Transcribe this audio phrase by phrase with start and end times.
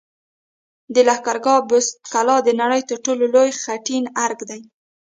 [0.93, 4.61] د لښکرګاه بست قلعه د نړۍ تر ټولو لوی خټین ارک دی